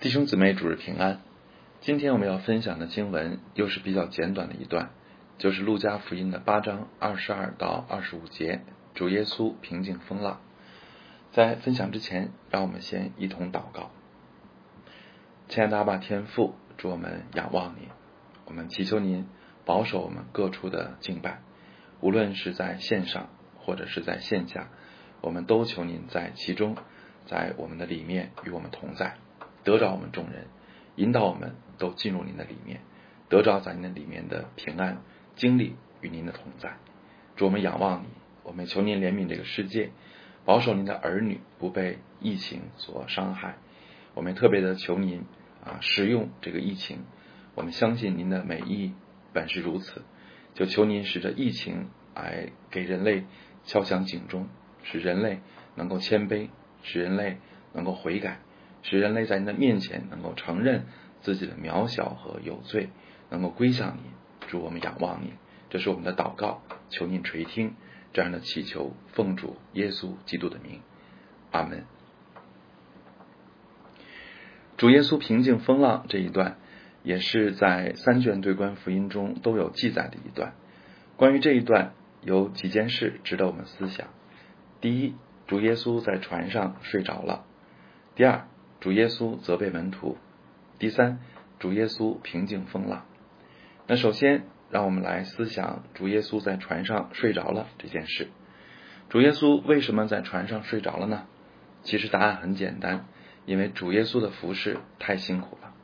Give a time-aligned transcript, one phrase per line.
[0.00, 1.20] 弟兄姊妹，主日平安。
[1.82, 4.92] 今天我们要分享的经文又是比较简短的一段，
[5.36, 8.62] 就是路加福音的八章二十二到二十五节，
[8.94, 10.40] 主耶稣平静风浪。
[11.32, 13.90] 在分享之前，让我们先一同祷告。
[15.50, 17.88] 亲爱的阿爸天父，祝我们仰望您，
[18.46, 19.26] 我们祈求您
[19.66, 21.42] 保守我们各处的敬拜，
[22.00, 23.28] 无论是在线上
[23.58, 24.70] 或者是在线下，
[25.20, 26.78] 我们都求您在其中，
[27.26, 29.18] 在我们的里面与我们同在。
[29.64, 30.46] 得着我们众人，
[30.96, 32.80] 引导我们都进入您的里面，
[33.28, 35.02] 得着在您的里面的平安
[35.36, 36.76] 经历与您的同在。
[37.36, 38.08] 主，我们仰望你，
[38.42, 39.90] 我们求您怜悯这个世界，
[40.44, 43.56] 保守您的儿女不被疫情所伤害。
[44.14, 45.24] 我们特别的求您
[45.64, 47.04] 啊，使用这个疫情，
[47.54, 48.92] 我们相信您的美意
[49.32, 50.02] 本是如此，
[50.54, 53.24] 就求您使这疫情来给人类
[53.64, 54.48] 敲响警钟，
[54.82, 55.40] 使人类
[55.76, 56.48] 能够谦卑，
[56.82, 57.38] 使人类
[57.72, 58.40] 能够悔改。
[58.82, 60.86] 使人类在您的面前能够承认
[61.20, 62.88] 自己的渺小和有罪，
[63.28, 64.02] 能够归向你。
[64.48, 65.34] 主，我们仰望你，
[65.68, 67.74] 这是我们的祷告，求您垂听
[68.12, 70.80] 这样的祈求，奉主耶稣基督的名，
[71.50, 71.84] 阿门。
[74.76, 76.56] 主耶稣平静风浪这一段，
[77.02, 80.54] 也是在三卷对观福音中都有记载的一段。
[81.16, 84.08] 关于这一段，有几件事值得我们思想。
[84.80, 85.14] 第一，
[85.46, 87.44] 主耶稣在船上睡着了。
[88.14, 88.48] 第二。
[88.80, 90.16] 主耶稣责备门徒。
[90.78, 91.18] 第三，
[91.58, 93.04] 主耶稣平静风浪。
[93.86, 98.28] 那首先，让我们来思想主耶稣在船上睡着了这件事。
[99.10, 101.26] 主耶稣为什么在船上睡着了呢？
[101.82, 103.04] 其实答案很简单，
[103.44, 105.74] 因为主耶稣的服饰太辛苦了。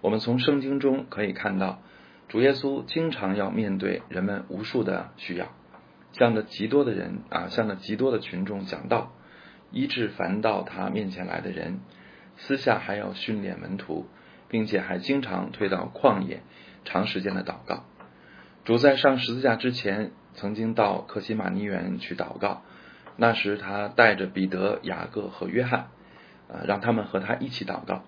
[0.00, 1.82] 我们从圣经中可以看到，
[2.28, 5.48] 主耶稣经常要面对人们无数的需要，
[6.12, 9.12] 向着极多的人啊，向着极多的群众讲道，
[9.72, 11.80] 医治凡到他面前来的人。
[12.38, 14.06] 私下还要训练门徒，
[14.48, 16.40] 并且还经常推到旷野，
[16.84, 17.84] 长时间的祷告。
[18.64, 22.62] 主在上十字架之前，曾经到克西马尼园去祷告。
[23.16, 25.88] 那时他带着彼得、雅各和约翰，
[26.48, 28.04] 呃，让他们和他一起祷告。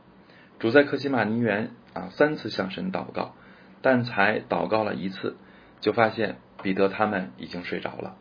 [0.61, 3.35] 主在克西马尼园啊三次向神祷告，
[3.83, 5.37] 但才祷告了一次，
[5.81, 8.17] 就发现彼得他们已经睡着了。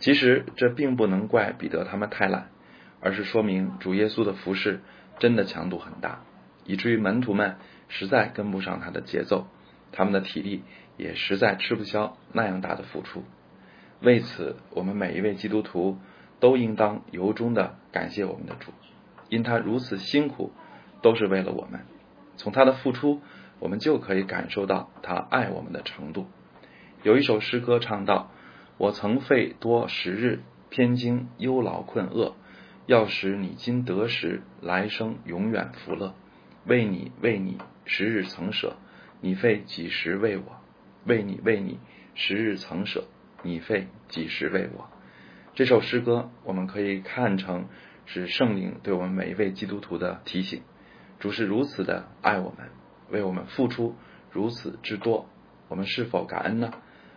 [0.00, 2.48] 其实这并不能怪彼得他们太懒，
[3.00, 4.80] 而是说明主耶稣的服饰。
[5.18, 6.20] 真的强度很大，
[6.64, 7.56] 以至于门徒们
[7.88, 9.46] 实在跟不上他的节奏，
[9.92, 10.62] 他们的体力
[10.96, 13.24] 也实在吃不消那样大的付出。
[14.00, 15.98] 为此，我们每一位基督徒
[16.38, 18.72] 都应当由衷的感谢我们的主，
[19.28, 20.52] 因他如此辛苦，
[21.02, 21.80] 都是为了我们。
[22.36, 23.20] 从他的付出，
[23.58, 26.26] 我们就可以感受到他爱我们的程度。
[27.02, 28.30] 有一首诗歌唱道
[28.78, 32.36] ：“我曾费多时日，偏经忧劳困厄。”
[32.88, 36.14] 要使你今得时，来生永远福乐。
[36.64, 38.76] 为你，为你，十日曾舍，
[39.20, 40.44] 你费几时为我？
[41.04, 41.80] 为你，为你，
[42.14, 43.04] 十日曾舍，
[43.42, 44.88] 你费几时为我？
[45.54, 47.66] 这首诗歌，我们可以看成
[48.06, 50.62] 是圣灵对我们每一位基督徒的提醒。
[51.20, 52.70] 主是如此的爱我们，
[53.10, 53.96] 为我们付出
[54.30, 55.28] 如此之多，
[55.68, 56.72] 我们是否感恩呢？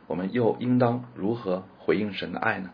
[0.07, 2.71] 我们又应当如何回应神的爱呢？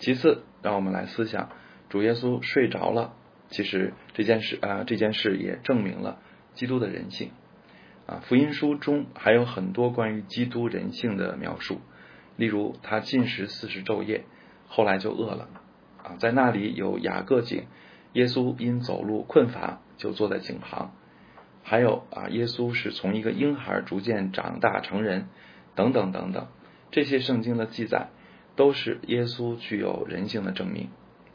[0.00, 1.50] 其次，让我们来思想。
[1.94, 3.14] 主耶稣睡着了，
[3.50, 6.18] 其实这件事啊，这件事也证明了
[6.54, 7.30] 基督的人性
[8.08, 8.20] 啊。
[8.24, 11.80] 福音书中还有很多关于基督人性的描述，
[12.36, 14.24] 例如他进食四十昼夜，
[14.66, 15.48] 后来就饿了
[16.02, 16.16] 啊。
[16.18, 17.62] 在那里有雅各井，
[18.14, 20.96] 耶稣因走路困乏就坐在井旁。
[21.62, 25.28] 还有啊，耶稣是从一个婴孩逐渐长大成人，
[25.76, 26.48] 等等等等，
[26.90, 28.08] 这些圣经的记载
[28.56, 30.88] 都是耶稣具有人性的证明。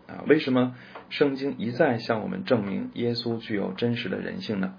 [0.09, 0.75] 啊，为什么
[1.09, 4.73] 圣经一再向我们证明耶稣具有真实的人性呢？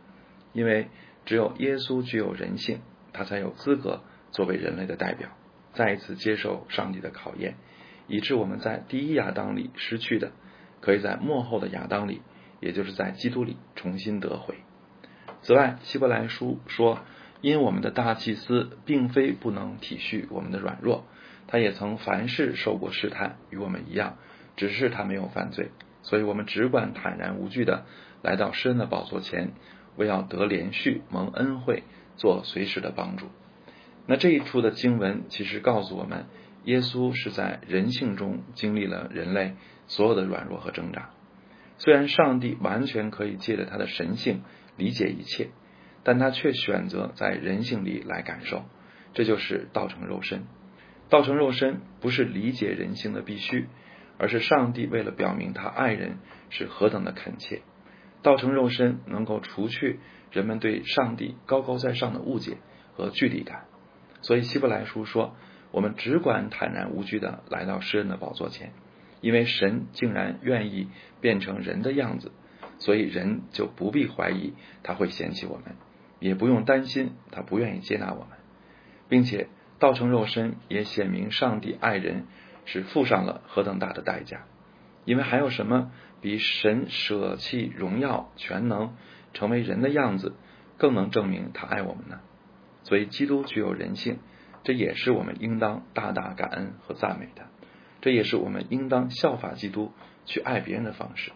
[0.53, 0.89] 因为
[1.25, 2.81] 只有耶稣具有人性，
[3.13, 4.03] 他才有资格
[4.33, 5.29] 作为人类的代表，
[5.73, 7.55] 再一次接受上帝的考验，
[8.09, 10.33] 以致我们在第一亚当里失去的，
[10.81, 12.23] 可以在幕后的亚当里，
[12.59, 14.57] 也就是在基督里重新得回。
[15.43, 16.99] 此外，希伯来书说，
[17.41, 21.05] 因我们的大祭司并非不能体恤我们的软弱，
[21.47, 24.17] 他也曾凡事受过试探，与我们一样。
[24.61, 25.71] 只是他没有犯罪，
[26.03, 27.87] 所以我们只管坦然无惧的
[28.21, 29.53] 来到施恩的宝座前，
[29.97, 31.83] 为要得连续蒙恩惠，
[32.17, 33.29] 做随时的帮助。
[34.07, 36.27] 那这一处的经文其实告诉我们，
[36.65, 39.55] 耶稣是在人性中经历了人类
[39.87, 41.09] 所有的软弱和挣扎。
[41.79, 44.43] 虽然上帝完全可以借着他的神性
[44.77, 45.49] 理解一切，
[46.05, 48.67] 但他却选择在人性里来感受，
[49.15, 50.43] 这就是道成肉身。
[51.09, 53.69] 道成肉身不是理解人性的必须。
[54.21, 56.19] 而是上帝为了表明他爱人
[56.51, 57.63] 是何等的恳切，
[58.23, 59.99] 道成肉身能够除去
[60.31, 62.59] 人们对上帝高高在上的误解
[62.95, 63.65] 和距离感。
[64.21, 65.35] 所以希伯来书说，
[65.71, 68.75] 我们只管坦然无惧的来到诗人的宝座前，
[69.23, 70.89] 因为神竟然愿意
[71.23, 72.31] 变成人的样子，
[72.79, 74.53] 所以人就不必怀疑
[74.83, 75.77] 他会嫌弃我们，
[76.19, 78.37] 也不用担心他不愿意接纳我们，
[79.09, 82.27] 并且道成肉身也显明上帝爱人
[82.65, 84.45] 是付上了何等大的代价。
[85.05, 85.91] 因为还有什么
[86.21, 88.95] 比神舍弃荣耀全能，
[89.33, 90.35] 成为人的样子，
[90.77, 92.21] 更能证明他爱我们呢？
[92.83, 94.19] 所以，基督具有人性，
[94.63, 97.47] 这也是我们应当大大感恩和赞美的。
[98.01, 99.93] 这也是我们应当效法基督
[100.25, 101.33] 去爱别人的方式。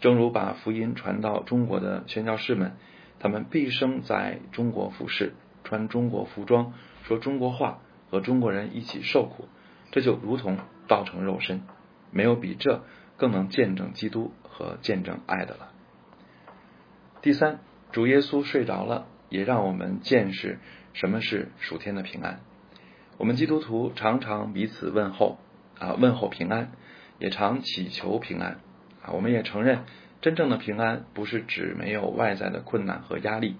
[0.00, 2.76] 正如把福音传到中国的宣教士们，
[3.18, 6.74] 他们毕生在中国服侍，穿中国服装，
[7.04, 7.80] 说中国话，
[8.10, 9.48] 和中国人一起受苦，
[9.94, 10.58] 这就如同
[10.88, 11.62] 道成肉身。
[12.10, 12.82] 没有比这
[13.16, 15.70] 更能见证基督和见证爱的了。
[17.22, 17.60] 第三，
[17.92, 19.06] 主耶稣睡着了。
[19.30, 20.60] 也让我们见识
[20.92, 22.38] 什么是属天的平安。
[23.16, 25.38] 我们基督徒常常彼此问候
[25.80, 26.70] 啊，问候平安，
[27.18, 28.60] 也常祈求平安
[29.02, 29.10] 啊。
[29.10, 29.80] 我们也承认，
[30.20, 33.56] 真正的平安不是指没有外在的困难和压力，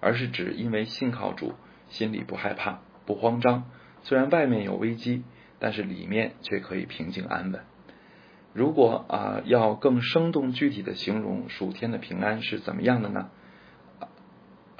[0.00, 1.54] 而是指因为信靠主，
[1.88, 3.64] 心里不害怕、不慌张。
[4.04, 5.24] 虽然外面有危机，
[5.58, 7.62] 但是里面却可以平静安稳。
[8.52, 13.28] 如果啊，要更生动具体的形容暑天的平安是怎么样的呢？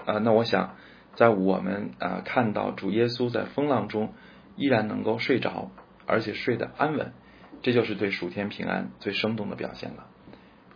[0.06, 0.76] 啊，那我想，
[1.14, 4.14] 在我们啊看到主耶稣在风浪中
[4.56, 5.70] 依然能够睡着，
[6.06, 7.12] 而且睡得安稳，
[7.60, 10.06] 这就是对暑天平安最生动的表现了。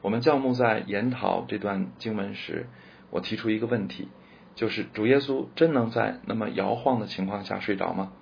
[0.02, 2.68] 我们教牧在研讨这段经文时，
[3.10, 4.08] 我提出一个问题，
[4.54, 8.12] 就是主耶稣真能在那么摇晃的情况下睡着吗？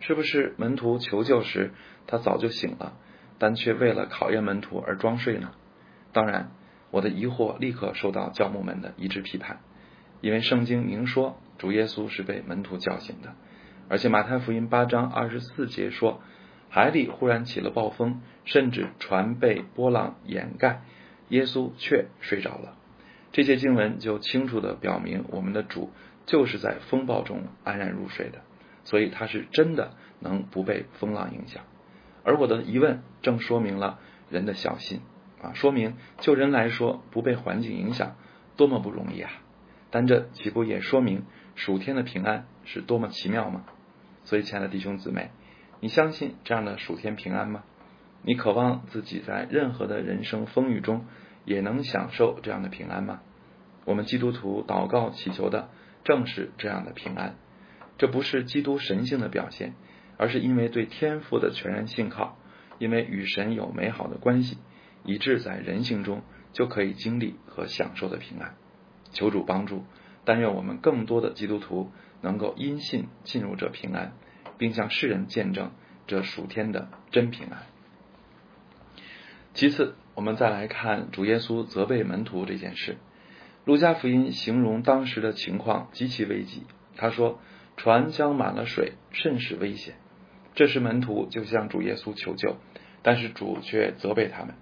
[0.00, 1.72] 是不是门徒求救时
[2.06, 2.94] 他早就醒了，
[3.38, 5.52] 但却为了考验门徒而装睡呢？
[6.12, 6.50] 当然，
[6.90, 9.60] 我的疑惑立刻受到教牧们的一致批判。
[10.22, 13.34] 因为圣经明说主耶稣是被门徒叫醒的，
[13.88, 16.22] 而且马太福音八章二十四节说
[16.70, 20.82] 海里忽然起了暴风，甚至船被波浪掩盖，
[21.28, 22.76] 耶稣却睡着了。
[23.32, 25.92] 这些经文就清楚的表明我们的主
[26.24, 28.38] 就是在风暴中安然入睡的，
[28.86, 29.90] 所以他是真的
[30.20, 31.62] 能不被风浪影响。
[32.24, 33.98] 而我的疑问正说明了
[34.30, 35.02] 人的小心
[35.42, 38.16] 啊，说明就人来说不被环境影响
[38.56, 39.30] 多么不容易啊！
[39.90, 41.24] 但这岂不也说明
[41.54, 43.64] 暑天的平安是多么奇妙吗？
[44.24, 45.30] 所以，亲爱的弟兄姊妹，
[45.80, 47.62] 你相信这样的暑天平安吗？
[48.22, 51.04] 你渴望自己在任何的人生风雨中
[51.44, 53.20] 也能享受这样的平安吗？
[53.84, 55.68] 我们基督徒祷告祈求的
[56.02, 57.36] 正是这样的平安。
[57.98, 59.74] 这不是基督神性的表现，
[60.16, 62.38] 而是因为对天赋的全然信靠，
[62.78, 64.58] 因为与神有美好的关系，
[65.04, 66.22] 以致在人性中
[66.52, 68.54] 就可以经历和享受的平安。
[69.12, 69.84] 求主帮助，
[70.24, 71.90] 但愿我们更多的基督徒
[72.20, 74.12] 能够因信进入这平安，
[74.58, 75.70] 并向世人见证
[76.06, 77.62] 这属天的真平安。
[79.54, 82.98] 其次，我们再来看主耶稣责备门徒这件事。
[83.64, 86.64] 路加福音形容当时的情况极其危急，
[86.94, 87.40] 他说
[87.76, 89.94] 船将满了水，甚是危险。
[90.54, 92.56] 这时门徒就向主耶稣求救，
[93.02, 94.54] 但是主却责备他们。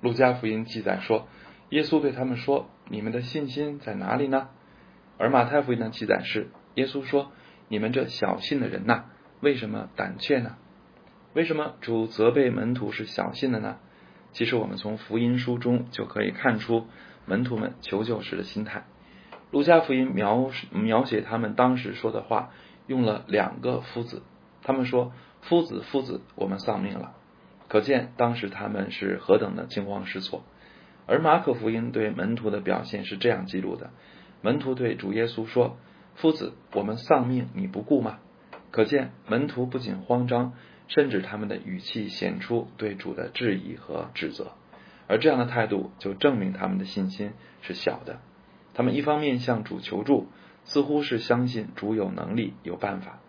[0.00, 1.28] 路加福音记载说。
[1.70, 4.48] 耶稣对他们说：“你们的信心在哪里呢？”
[5.18, 7.30] 而马太福音的记载是：耶稣说
[7.70, 9.04] ：“你们这小信的人呐，
[9.38, 10.56] 为什么胆怯呢？
[11.32, 13.76] 为什么主责备门徒是小信的呢？
[14.32, 16.88] 其实我们从福音书中就可以看出
[17.24, 18.82] 门徒们求救时的心态。
[19.50, 22.50] 路加福音描描写他们当时说的话，
[22.86, 24.22] 用了两个夫子，
[24.62, 27.12] 他们说：“夫子，夫子，我们丧命了。”
[27.68, 30.44] 可见当时他们是何等的惊慌失措。
[31.06, 33.90] 而马可福音对门徒的表现是这样记录的：
[34.42, 35.76] 门徒对主耶稣说
[36.14, 38.18] ：“夫子，我们丧命，你不顾吗？”
[38.70, 40.52] 可见门徒不仅慌张，
[40.86, 44.52] 甚至他们的语气显出对主的质疑和指责。
[45.08, 48.20] 而这样的态度就证明他们的信心是小的。
[48.74, 50.28] 他们一方面向主求助，
[50.64, 53.20] 似乎是相信主有能力、有办法，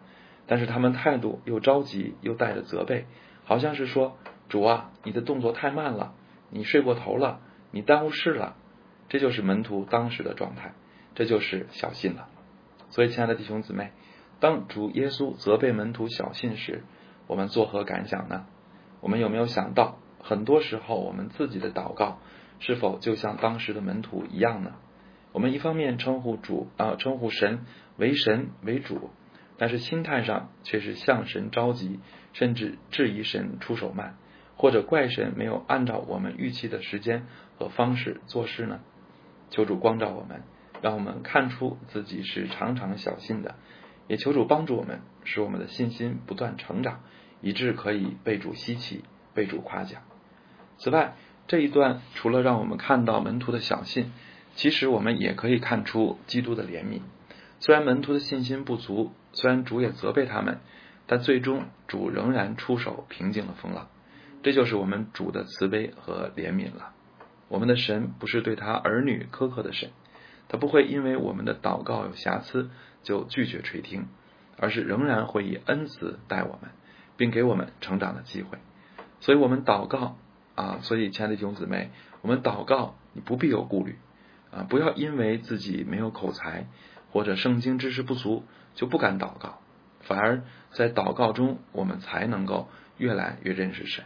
[0.48, 3.06] 但是他们态度又着急又带着责备，
[3.44, 4.18] 好像是说
[4.50, 6.14] ：“主啊，你的动作太慢了，
[6.50, 7.40] 你睡过头了。”
[7.74, 8.58] 你耽误事了，
[9.08, 10.74] 这就是门徒当时的状态，
[11.16, 12.28] 这就是小信了。
[12.90, 13.92] 所以，亲爱的弟兄姊妹，
[14.42, 16.84] 当主耶稣责备门徒小信时，
[17.28, 18.46] 我们作何感想呢？
[19.00, 22.20] 我们有没有想到，很多时候我们自己的祷告
[22.60, 24.74] 是否就像当时的门徒一样呢？
[25.32, 27.66] 我们一方面称呼主啊，称呼神
[27.98, 29.10] 为神为主，
[29.58, 32.00] 但是心态上却是向神着急，
[32.34, 34.18] 甚至质疑神出手慢。
[34.58, 37.26] 或者怪神没有按照我们预期的时间
[37.58, 38.82] 和方式做事呢？
[39.50, 40.44] 求主光照我们，
[40.84, 43.56] 让我们看出自己是常常小心的，
[44.08, 47.00] 也求主帮助我们，使我们的信心不断成长，
[47.42, 50.04] 以致可以被主稀奇，被主夸奖。
[50.78, 51.16] 此外，
[51.48, 54.12] 这一段除了让我们看到门徒的小信，
[54.56, 57.02] 其实我们也可以看出基督的怜悯。
[57.60, 60.60] 虽然门徒的信心不足，虽然主也责备他们，
[61.08, 63.90] 但最终主仍然出手平静了风浪。
[64.44, 66.94] 这就是我们主的慈悲和怜悯了。
[67.48, 69.90] 我们的神不是对他儿女苛刻的神，
[70.48, 72.70] 他不会因为我们的祷告有瑕疵
[73.04, 74.08] 就拒绝垂听，
[74.58, 76.72] 而是仍然会以恩慈待我们，
[77.18, 78.58] 并给我们成长的机会。
[79.20, 80.18] 所以，我们祷告
[80.56, 81.92] 啊，所以亲爱的弟兄姊妹，
[82.22, 83.98] 我们祷告你不必有顾虑
[84.52, 86.68] 啊，不要因为自己没有口才
[87.12, 88.44] 或者圣经知识不足
[88.76, 89.60] 就不敢祷告，
[90.02, 94.06] 反而在祷告中我们才能够越来越认识神。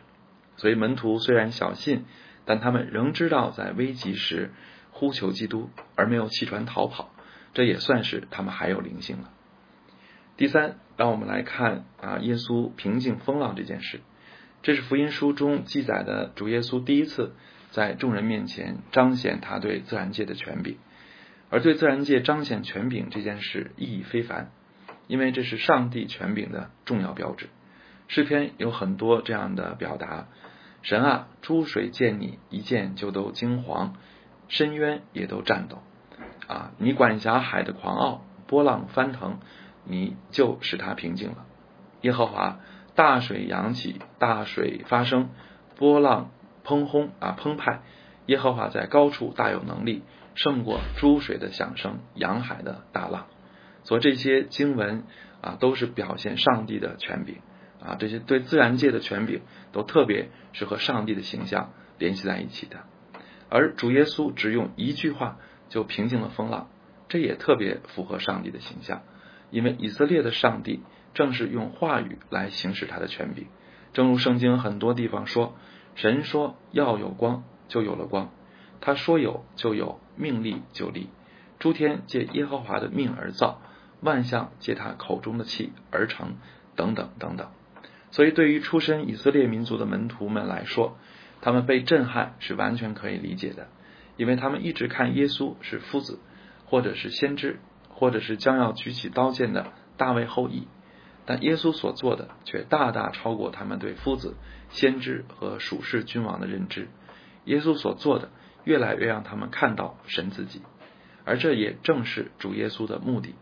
[0.58, 2.06] 所以，门徒虽然小信。
[2.48, 4.52] 但他们仍知道在危急时
[4.92, 7.10] 呼求基督，而没有弃船逃跑，
[7.56, 9.32] 这也算是他们还有灵性了。
[10.38, 14.02] 第三，让我们来看啊，耶稣平静风浪这件事，
[14.62, 17.34] 这是福音书中记载的主耶稣第一次
[17.76, 20.78] 在众人面前彰显他对自然界的权柄，
[21.50, 24.50] 而对自然界彰显权柄这件事意义非凡，
[25.08, 27.50] 因为这是上帝权柄的重要标志。
[28.08, 30.28] 诗篇有很多这样的表达。
[30.84, 33.90] 神啊，诸水见你一见就都惊惶，
[34.48, 35.84] 深渊也都颤抖。
[36.48, 39.40] 啊，你管辖海的狂傲，波浪翻腾，
[39.84, 41.46] 你就使它平静了。
[42.00, 42.60] 耶和华，
[42.96, 45.30] 大水扬起，大水发生，
[45.76, 46.32] 波浪
[46.66, 47.82] 砰轰啊澎湃。
[48.26, 50.02] 耶和华在高处大有能力，
[50.34, 53.28] 胜过诸水的响声，洋海的大浪。
[53.84, 55.04] 所以这些经文
[55.42, 57.38] 啊，都是表现上帝的权柄。
[57.86, 59.42] 啊，这些对自然界的权柄
[59.72, 62.80] 都特别是和上帝的形象联系在一起的，
[63.48, 65.38] 而主耶稣只用一句话
[65.70, 66.68] 就平静了风浪，
[67.10, 69.04] 这也特别符合上帝的形象，
[69.52, 70.82] 因为以色列的上帝
[71.14, 73.46] 正是用话语来行使他的权柄，
[73.94, 75.54] 正如圣经很多地方说，
[75.96, 78.30] 神说要有光就有了光，
[78.82, 81.10] 他说有就有，命立就立，
[81.58, 83.62] 诸天借耶和华的命而造，
[84.02, 86.36] 万象借他口中的气而成，
[86.76, 87.48] 等等等等。
[88.12, 90.98] 所以，对于出身以色列民族的门徒们来说，
[91.42, 93.68] 他们被震撼是完全可以理解的，
[94.16, 96.20] 因为他们一直看耶稣是夫子，
[96.66, 97.60] 或者是先知，
[97.90, 100.68] 或者是将要举起刀剑的大卫后裔，
[101.26, 104.36] 但耶稣所做的却大大超过他们对夫子、
[104.70, 106.88] 先知和属世君王的认知。
[107.46, 108.30] 耶稣所做的
[108.64, 110.62] 越来越让他们看到神自己，
[111.24, 113.36] 而这也正是主耶稣的目的，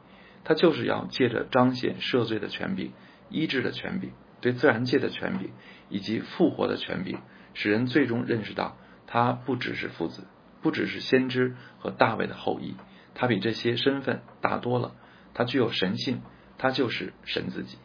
[0.43, 2.91] 他就是要借着彰显赦罪的权柄、
[3.29, 4.11] 医治的权柄。
[4.41, 5.51] 对自然界的权柄
[5.87, 7.19] 以及复活的权柄，
[7.53, 8.75] 使人最终认识到，
[9.07, 10.25] 他不只是夫子，
[10.61, 12.75] 不只是先知和大卫的后裔，
[13.15, 14.95] 他比这些身份大多了。
[15.33, 16.21] 他具有神性，
[16.57, 17.77] 他就是神自己。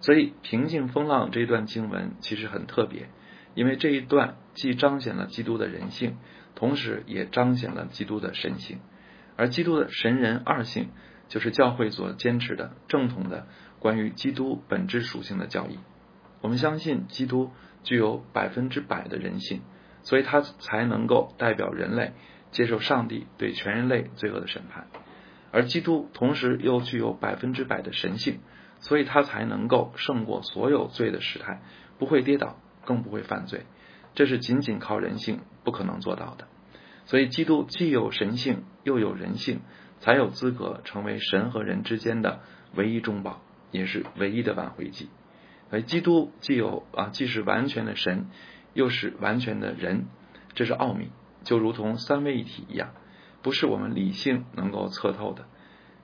[0.00, 3.08] 所以，平静风浪这一段经文其实很特别，
[3.54, 6.16] 因为这一段既彰显了基督的人性，
[6.54, 8.78] 同时也彰显了基督的神性。
[9.36, 10.90] 而基督的神人二性，
[11.28, 13.46] 就是教会所坚持的正统的。
[13.80, 15.78] 关于基督本质属性的教义，
[16.40, 17.52] 我们相信基督
[17.84, 19.60] 具有百分之百的人性，
[20.02, 22.12] 所以他才能够代表人类
[22.50, 24.86] 接受上帝对全人类罪恶的审判；
[25.50, 28.40] 而基督同时又具有百分之百的神性，
[28.80, 31.62] 所以他才能够胜过所有罪的时态，
[31.98, 33.66] 不会跌倒，更不会犯罪。
[34.14, 36.48] 这是仅仅靠人性不可能做到的。
[37.06, 39.60] 所以，基督既有神性又有人性，
[40.00, 42.40] 才有资格成为神和人之间的
[42.74, 43.42] 唯一中保。
[43.70, 45.10] 也是唯一的挽回剂。
[45.70, 48.30] 而基督既有啊，既是完全的神，
[48.72, 50.06] 又是完全的人，
[50.54, 51.10] 这是奥秘，
[51.44, 52.94] 就如同三位一体一样，
[53.42, 55.46] 不是我们理性能够测透的。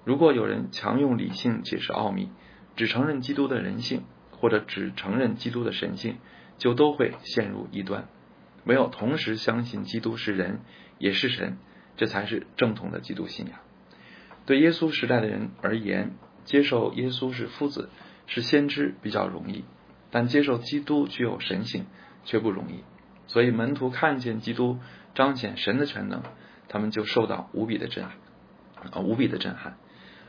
[0.05, 2.31] 如果有人强用理性解释奥秘，
[2.76, 6.19] 只承认基督的人性，或者只承认基督的神性，
[6.59, 8.09] 就都会陷入异端。
[8.64, 10.61] 唯有同时相信基督是人，
[10.99, 11.59] 也是神，
[11.97, 13.59] 这才是正统的基督信仰。
[14.47, 16.12] 对耶稣时代的人而言。
[16.45, 17.88] 接受耶稣是夫子
[18.26, 19.64] 是先知比较容易，
[20.11, 21.87] 但接受基督具有神性
[22.26, 22.85] 却不容易。
[23.29, 24.79] 所以门徒看见基督
[25.14, 26.23] 彰显神的全能，
[26.75, 28.16] 他们就受到无比的震撼
[28.90, 29.76] 啊，无比的震撼。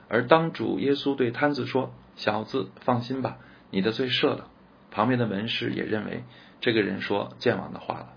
[0.08, 3.40] 而当主耶稣对摊子说：“小子，放心吧，
[3.72, 4.52] 你的罪赦了。”
[4.94, 6.24] 旁边的文士也认为
[6.62, 8.10] 这个人说健忘的话了。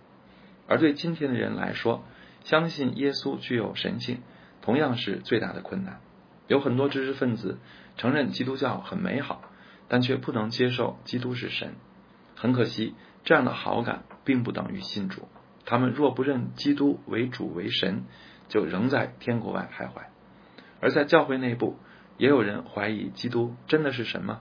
[0.66, 2.04] 而对今天的人来说，
[2.44, 4.20] 相信耶稣具有神性，
[4.60, 6.00] 同样是最大的困难。
[6.48, 7.58] 有很多知识分子
[7.96, 9.40] 承认基督教很美好，
[9.88, 11.76] 但却不能接受基督是神。
[12.36, 12.94] 很可惜，
[13.24, 15.26] 这样的好感并不等于信主。
[15.70, 18.04] 他们若不认基督为主为神，
[18.48, 20.06] 就仍在天国外徘徊。
[20.80, 21.76] 而在教会内部，
[22.16, 24.40] 也有人怀疑基督真的是神吗？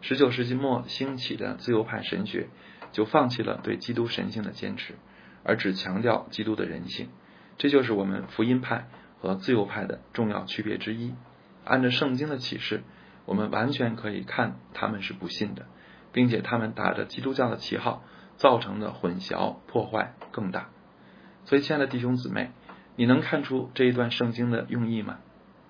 [0.00, 2.48] 十九世纪末兴起的自由派神学
[2.90, 4.94] 就放弃了对基督神性的坚持，
[5.44, 7.10] 而只强调基督的人性。
[7.58, 8.88] 这就是我们福音派
[9.20, 11.12] 和自由派的重要区别之一。
[11.66, 12.82] 按照圣经的启示，
[13.26, 15.66] 我们完全可以看他们是不信的，
[16.12, 18.02] 并且他们打着基督教的旗号
[18.42, 20.68] 造成的混淆破坏更大。
[21.44, 22.50] 所以，亲爱的弟兄姊妹，
[22.96, 25.18] 你能看出这一段圣经的用意吗？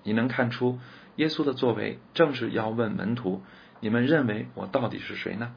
[0.01, 0.79] 你能看出
[1.17, 3.43] 耶稣的作为正是要问门徒：
[3.79, 5.53] 你们认为我到底是谁呢？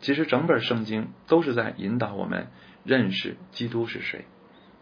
[0.00, 2.46] 其实，整本圣经都是在引导我们
[2.82, 4.24] 认识基督是谁，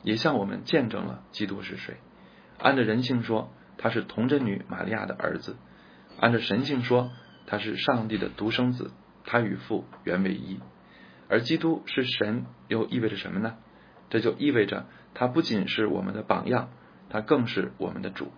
[0.04, 1.96] 也向我们见证了基督是谁。
[2.60, 5.54] 按照人性说，他是童贞女玛利亚的儿子；
[6.20, 7.10] 按照神性说，
[7.48, 8.92] 他是上帝的独生子，
[9.24, 10.60] 他与父原为一。
[11.28, 13.56] 而基督是神，又意味着什么呢？
[14.08, 16.68] 这就意味着他不仅是我们的榜样，
[17.10, 18.30] 他更是我们的主。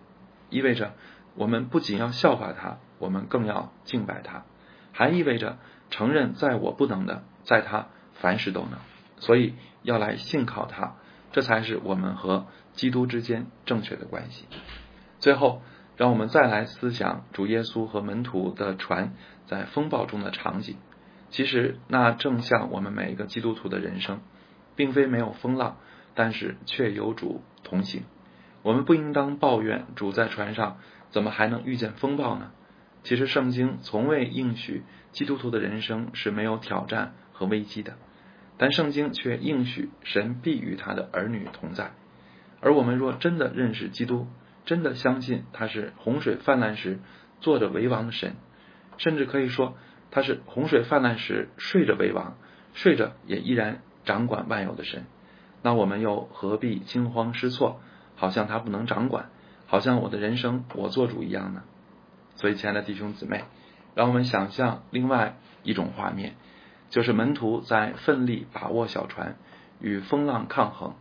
[0.49, 0.93] 意味着
[1.35, 4.45] 我们不仅要效法他，我们更要敬拜他，
[4.91, 5.59] 还意味着
[5.91, 8.79] 承认在我不能的，在他凡事都能。
[9.17, 9.53] 所以
[9.83, 10.95] 要来信靠他，
[11.31, 14.45] 这才是我们和基督之间正确的关系。
[15.19, 15.61] 最后，
[15.97, 19.13] 让我们再来思想主耶稣和门徒的船
[19.45, 20.77] 在风暴中的场景。
[21.29, 24.19] 其实那正像我们每一个基督徒的人生。
[24.75, 25.75] 并非没有风浪，
[26.15, 28.03] 但是却有主同行。
[28.61, 30.77] 我们不应当抱怨主在船上
[31.09, 32.51] 怎么还能遇见风暴呢？
[33.03, 37.97] 其实圣经从未应许基督徒的人生是没有挑战和危机的，
[38.57, 41.91] 但圣经却应许神必与他的儿女同在。
[42.61, 44.27] 而我们若真的认识基督，
[44.63, 46.99] 真的相信他是洪水泛滥时
[47.41, 48.37] 坐着为王的神，
[48.95, 49.75] 甚至可以说
[50.11, 52.35] 他是洪水泛滥时睡着为王，
[52.73, 53.81] 睡着也依然。
[54.05, 55.05] 掌管万有的神，
[55.61, 57.79] 那我们又何必惊慌失措？
[58.15, 59.29] 好像他不能掌管，
[59.67, 61.61] 好像我的人生我做主一样呢？
[62.33, 63.43] 所以，亲爱的弟兄姊妹，
[63.93, 66.37] 让我们想象另外一种画面，
[66.89, 69.35] 就是门徒在奋力把握小船，
[69.79, 70.95] 与风浪抗衡。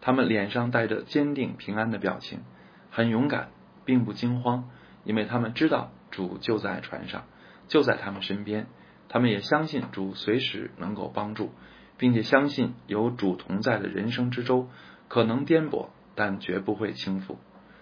[0.00, 2.42] 他们脸上带着坚定平安的表情，
[2.90, 3.48] 很勇敢，
[3.84, 4.68] 并不惊慌，
[5.02, 7.24] 因为他们知道主就在船上，
[7.72, 8.66] 就在他们身边。
[9.08, 11.50] 他们也相信主随时能够帮助。
[11.98, 14.68] 并且相信有主同在的人生之舟，
[15.08, 17.36] 可能颠簸，但绝不会倾覆。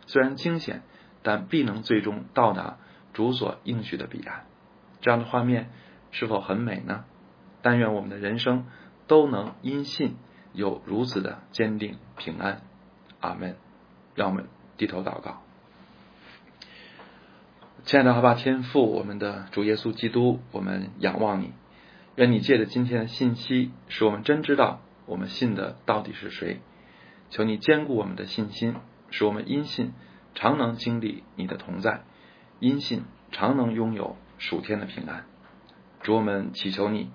[0.06, 0.82] 虽然惊险，
[1.22, 2.76] 但必能最终到达
[3.14, 4.44] 主所应许的彼岸。
[5.00, 5.70] 这样的画面
[6.10, 7.04] 是否很美呢？
[7.62, 8.66] 但愿我们的人生
[9.06, 10.16] 都能因信
[10.52, 12.60] 有如此的坚定平安。
[13.20, 13.56] 阿门。
[14.14, 15.40] 让我们低头祷告。
[17.84, 21.52] 亲爱的好吧，天父，我们的主耶稣基督，我们仰望你。
[22.14, 26.60] 愿你借着今天的信息，使我们真知道我们信的到底是谁。
[27.30, 28.74] 求你坚固我们的信心，
[29.10, 29.92] 使我们因信
[30.34, 32.02] 常能经历你的同在，
[32.58, 35.24] 因信常能拥有属天的平安。
[36.02, 37.10] 主，我们祈求你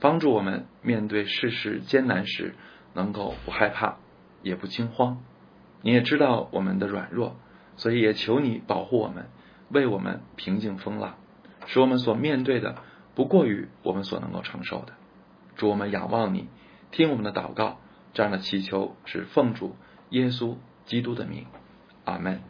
[0.00, 2.54] 帮助我们面对世事艰难时，
[2.94, 3.98] 能够不害怕，
[4.42, 5.18] 也不惊慌。
[5.82, 7.36] 你也知道我们的软弱，
[7.76, 9.26] 所以也求你保护我们，
[9.70, 11.14] 为我们平静风浪，
[11.66, 12.76] 使我们所面对的。
[13.14, 14.92] 不过于我们所能够承受的，
[15.56, 16.48] 主我们仰望你，
[16.90, 17.78] 听我们的祷告，
[18.12, 19.74] 这样的祈求是奉主
[20.10, 21.46] 耶稣基督的名，
[22.04, 22.42] 阿门。